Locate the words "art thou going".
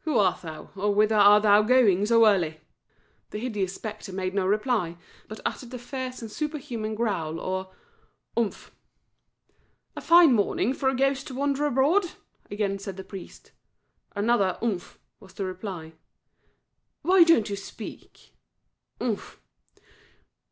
1.14-2.04